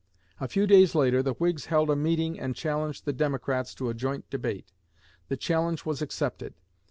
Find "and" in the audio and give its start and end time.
2.39-2.55